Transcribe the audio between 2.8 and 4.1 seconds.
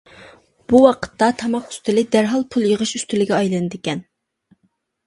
ئۈستىلىگە ئايلىنىدىكەن.